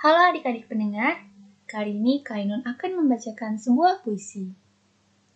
[0.00, 1.28] Halo adik-adik pendengar,
[1.68, 4.48] kali ini Kainun akan membacakan sebuah puisi.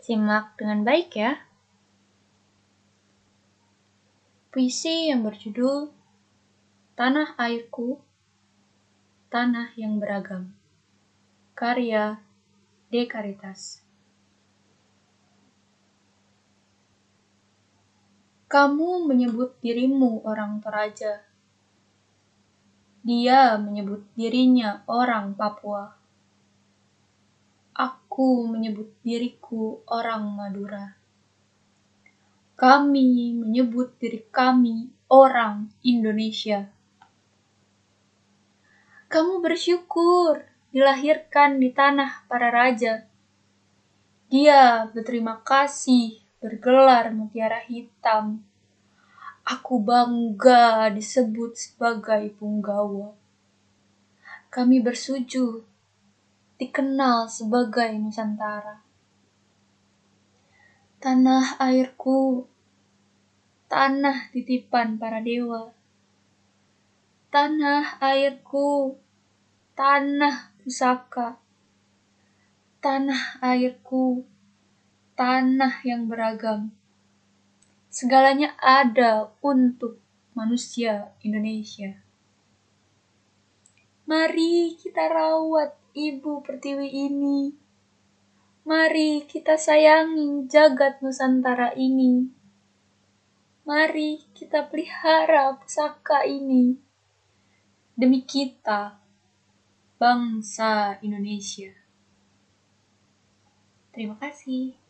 [0.00, 1.37] Simak dengan baik ya.
[4.48, 5.92] Puisi yang berjudul
[6.96, 8.00] Tanah Airku,
[9.29, 10.56] Tanah yang Beragam.
[11.52, 12.24] Karya
[12.88, 13.84] Dekaritas.
[18.48, 21.34] Kamu menyebut dirimu orang Toraja
[23.04, 25.92] dia menyebut dirinya orang Papua.
[27.77, 30.96] Aku menyebut diriku orang Madura.
[32.56, 36.64] Kami menyebut diri kami orang Indonesia.
[39.12, 40.41] Kamu bersyukur
[40.72, 43.05] dilahirkan di tanah para raja.
[44.33, 48.41] Dia berterima kasih bergelar mutiara hitam
[49.45, 53.12] Aku bangga disebut sebagai punggawa.
[54.48, 55.61] Kami bersujud,
[56.56, 58.81] dikenal sebagai Nusantara.
[60.97, 62.48] Tanah airku,
[63.69, 65.77] tanah titipan para dewa.
[67.29, 68.97] Tanah airku,
[69.77, 71.36] tanah pusaka.
[72.81, 74.25] Tanah airku,
[75.12, 76.73] tanah yang beragam
[77.95, 80.03] Segalanya ada untuk
[80.34, 81.95] manusia Indonesia.
[84.11, 87.55] Mari kita rawat Ibu Pertiwi ini.
[88.67, 92.34] Mari kita sayangi jagat Nusantara ini.
[93.62, 96.75] Mari kita pelihara pusaka ini.
[97.95, 98.98] Demi kita,
[100.03, 101.70] bangsa Indonesia.
[103.95, 104.83] Terima kasih.